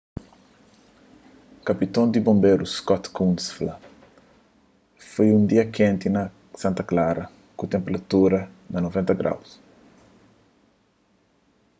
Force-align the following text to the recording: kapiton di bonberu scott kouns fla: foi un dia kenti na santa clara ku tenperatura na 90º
kapiton 1.67 2.07
di 2.11 2.19
bonberu 2.25 2.65
scott 2.75 3.05
kouns 3.15 3.45
fla: 3.55 3.75
foi 5.11 5.27
un 5.37 5.43
dia 5.49 5.65
kenti 5.77 6.07
na 6.15 6.23
santa 6.61 6.83
clara 6.89 7.23
ku 7.57 7.63
tenperatura 7.73 8.39
na 8.71 8.79
90º 8.85 9.41